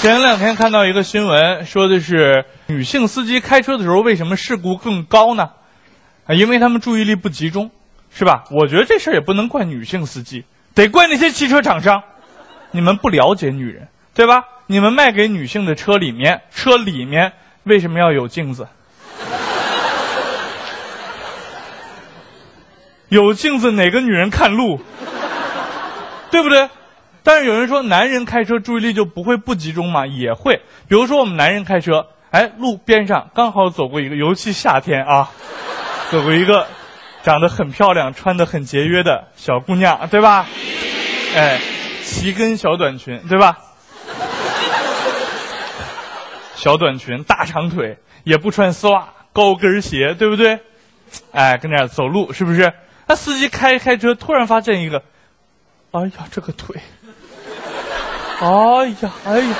[0.00, 5.50] 前两天看到一个新闻，说的是女性司机开车的时候为什么事故更高呢？
[6.24, 7.72] 啊，因为他们注意力不集中，
[8.08, 8.44] 是吧？
[8.52, 12.04] 我觉得这事儿也不能怪女性司机，得怪那些汽车厂商，
[12.70, 14.44] 你们不了解女人，对吧？
[14.68, 17.32] 你们卖给女性的车里面，车里面
[17.64, 18.68] 为什么要有镜子？
[23.08, 24.80] 有镜子哪个女人看路？
[26.30, 26.68] 对不对？
[27.28, 30.06] 但是有人说男人开车注意力就不会不集中吗？
[30.06, 30.62] 也会。
[30.88, 35.30] 比如说我们男人开车，哎，路边上刚好走过一个，尤其夏天啊，
[36.10, 36.66] 走过一个
[37.24, 40.46] 长得很漂亮、穿得很节约的小姑娘，对吧？
[41.36, 41.60] 哎，
[42.02, 43.58] 齐跟小短裙，对吧？
[46.54, 50.60] 小短裙、大长腿，也不穿丝袜，高跟鞋，对不对？
[51.32, 52.72] 哎，跟那走路，是不是？
[53.06, 55.02] 那司机开开车，突然发现一个。
[55.90, 56.76] 哎呀，这个腿！
[58.40, 59.56] 哎呀，哎呀，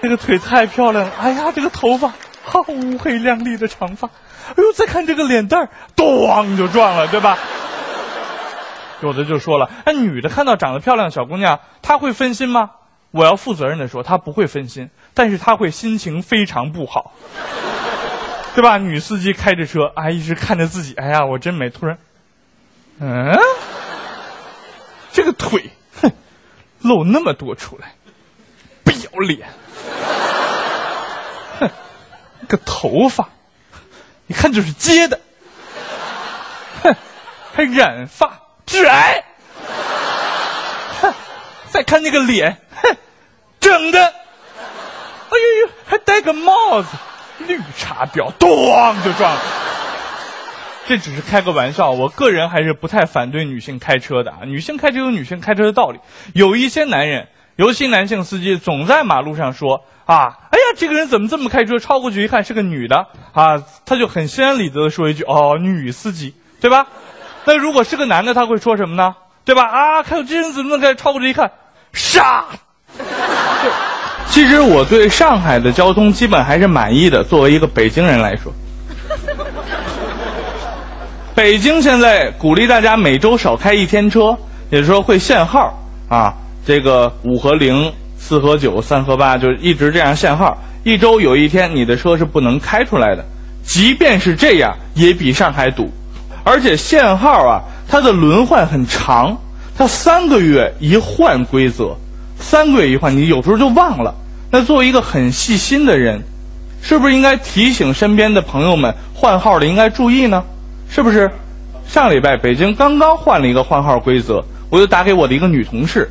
[0.00, 1.12] 这个腿太漂亮了！
[1.20, 2.12] 哎呀，这个头发，
[2.44, 4.08] 好乌黑亮丽的长发！
[4.08, 7.36] 哎呦，再看这个脸蛋儿，咣就撞了，对吧？
[9.02, 12.70] 有的就说了，哎，女的看到长得漂亮的小姑娘，她会分心吗？
[13.10, 17.12] 我要负责任的说，她不会分心，但是她会心情非常不好，
[18.54, 18.78] 对吧？
[18.78, 21.68] 女司机开着车，哎，一直看着自己，哎呀，我真美！
[21.68, 21.98] 突然，
[22.98, 23.36] 嗯。
[25.12, 25.70] 这个腿，
[26.82, 27.94] 露那么多出来，
[28.84, 29.48] 不要脸！
[31.60, 31.70] 哼，
[32.48, 33.28] 个头发，
[34.26, 35.20] 一看就是接的，
[36.82, 36.94] 哼，
[37.54, 39.24] 还染发致癌，
[41.00, 41.14] 哼，
[41.70, 42.96] 再看那个脸，哼，
[43.60, 44.12] 整的，哎
[45.30, 46.88] 呦呦，还戴个帽子，
[47.38, 49.40] 绿茶婊，咣就撞了。
[50.88, 54.38] 这只是开个玩笑，我个人还是不太反对女性开车的啊。
[54.44, 55.98] 女性开车有女性开车的道理，
[56.34, 61.78] 有一些男人，尤其男性司机，总在马路上说啊，哎呀，这个人怎么这么开车？
[61.78, 66.88] 超过去一看是个女的啊，他就很心安理得的说一句哦，女司机，对吧？
[67.44, 69.14] 那如果是个男的，他会说什么呢？
[69.44, 69.62] 对吧？
[69.62, 70.94] 啊，看这人怎么能开？
[70.94, 71.52] 超过去一看，
[71.92, 72.44] 杀！
[74.26, 78.52] 其实我对上海的交通基本还是满意的，作为一个北京人来说。
[81.34, 84.36] 北京现在鼓励大家每周少开一天车，
[84.70, 85.72] 也就是说会限号
[86.08, 86.34] 啊。
[86.66, 90.56] 这个五和零、四和九、三和八，就一直这样限号。
[90.84, 93.24] 一周有一天你的车是不能开出来的。
[93.64, 95.90] 即便是这样，也比上海堵。
[96.44, 99.34] 而且限号啊，它的轮换很长，
[99.76, 101.96] 它三个月一换规则，
[102.38, 104.14] 三个月一换，你有时候就忘了。
[104.50, 106.22] 那作为一个很细心的人，
[106.82, 110.44] 是不是应该提醒身边的朋友们换号的应该注意呢？
[110.94, 111.30] 是不是？
[111.88, 116.06] 上礼拜北京刚刚换了一个换号规则，我就打给我的一个女同事，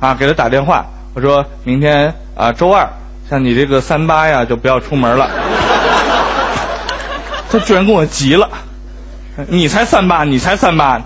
[0.00, 0.84] 啊，给她打电话，
[1.14, 2.88] 我说明天啊周二，
[3.30, 5.30] 像你这个三八呀就不要出门了。
[7.48, 8.50] 她居然跟我急了，
[9.48, 11.00] 你才三八，你才三八，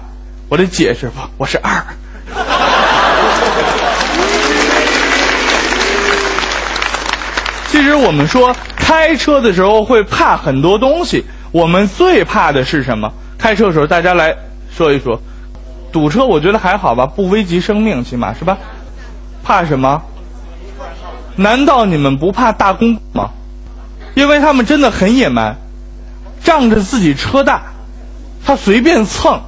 [0.48, 1.70] 我得解释不，我是二。
[7.68, 11.22] 其实我们说开车的时候会怕很多东西。
[11.52, 13.12] 我们最怕的是什么？
[13.38, 14.34] 开车的时候，大家来
[14.70, 15.20] 说一说。
[15.90, 18.58] 堵车，我觉得还好吧，不危及生命，起码是吧？
[19.42, 20.02] 怕什么？
[21.36, 23.30] 难道你们不怕大公吗？
[24.14, 25.56] 因为他们真的很野蛮，
[26.42, 27.62] 仗着自己车大，
[28.44, 29.40] 他随便蹭。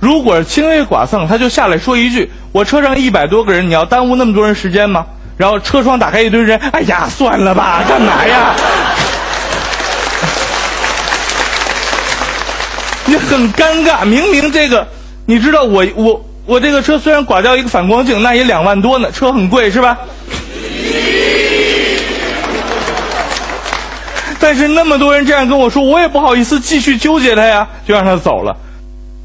[0.00, 5.06] 如果轻微剐蹭，他就下来说一句：“我车上一百多个人，你要耽误那么多人时间吗？”
[5.38, 8.54] 然后车窗打开，一堆人，哎呀，算了吧，干嘛呀？
[13.10, 14.86] 你很尴尬，明明这个，
[15.26, 19.98] 你知道我我我这个车虽然刮掉一个反光镜，那也两万多呢，车很贵是吧？
[24.38, 28.56] 但是那么多人这样跟我说，我也不好意思继续纠结他呀，就让他走了。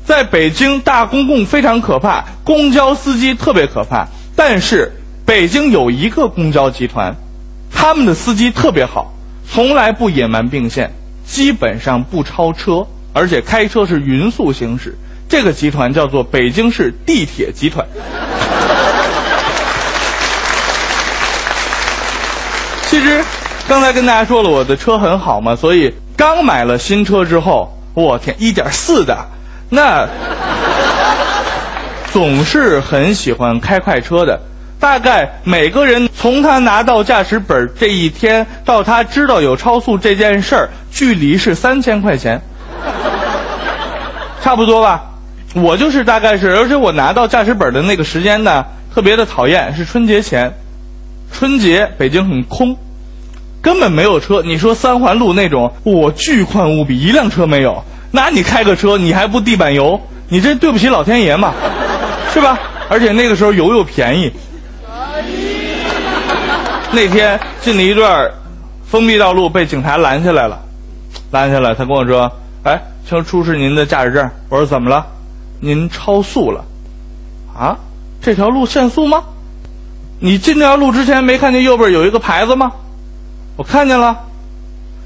[0.03, 4.91] 在北京大公共非常可怕，公交司机特别可怕，但是
[5.27, 7.15] 北京有一个公交集团，
[7.71, 9.13] 他们的司机特别好，
[9.47, 10.91] 从来不野蛮并线，
[11.23, 12.87] 基本上不超车。
[13.15, 14.93] 而且开车是匀速行驶，
[15.29, 17.87] 这个集团叫做北京市地铁集团。
[22.89, 23.23] 其实
[23.69, 29.17] 刚才跟大家说了，我的车很好嘛，所以刚买了新车之后，我天，一点四的，
[29.69, 30.05] 那
[32.11, 34.37] 总是很喜欢开快车的。
[34.77, 42.41] 大概每个人从他拿到驾驶本这一天到他知道有超速这件事儿，距离是三千块钱。
[44.45, 45.03] 差不多吧，
[45.55, 48.63] 我就是大概是，而且我拿到驾驶本的那个时间呢，
[48.93, 50.53] 特别的讨厌，是春节前，
[51.33, 52.77] 春节北京很空，
[53.59, 54.43] 根本没有车。
[54.43, 57.83] 你说三环路那种，我巨宽无比，一辆车没有。
[58.11, 59.99] 那你开个车，你还不地板油？
[60.29, 61.51] 你这对不起老天爷嘛，
[62.31, 62.59] 是吧？
[62.87, 64.31] 而且那个时候油又便宜。
[66.91, 68.29] 那天进了一段
[68.85, 70.59] 封闭道路，被警察拦下来了，
[71.31, 72.31] 拦下来，他跟我说
[72.61, 75.05] ：“哎，请出示您的驾驶证。”我说：“怎么了？
[75.59, 76.63] 您超速了。”
[77.57, 77.77] 啊，
[78.21, 79.23] 这条路限速吗？
[80.19, 82.71] 你进这条路之前没看见右边有一个牌子吗？
[83.55, 84.23] 我看见了。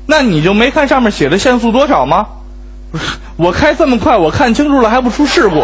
[0.08, 2.26] 那你就没看上面写的限速多少吗？
[2.92, 3.04] 不是，
[3.36, 5.64] 我开这么快，我看清楚了还不出事故。